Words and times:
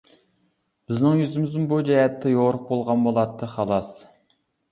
بىزنىڭ 0.91 1.19
يۈزىمىزمۇ 1.23 1.67
بۇ 1.75 1.79
جەھەتتە 1.91 2.33
يورۇق 2.33 2.65
بولغان 2.71 3.05
بولاتتى، 3.09 3.51
خالاس. 3.55 3.93